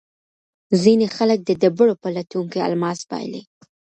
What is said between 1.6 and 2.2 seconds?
ډبرو په